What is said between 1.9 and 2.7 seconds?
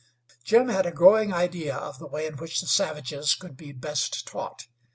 the way in which the